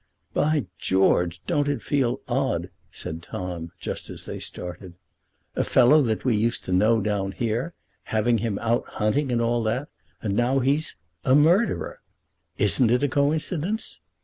[0.33, 4.95] "By George, don't it feel odd," said Tom just as they started,
[5.55, 7.75] "a fellow that we used to know down here,
[8.05, 12.01] having him out hunting and all that, and now he's a murderer!
[12.57, 13.99] Isn't it a coincidence?"